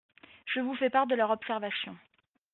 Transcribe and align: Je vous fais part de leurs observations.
Je 0.47 0.59
vous 0.61 0.73
fais 0.77 0.89
part 0.89 1.05
de 1.05 1.13
leurs 1.13 1.29
observations. 1.29 1.95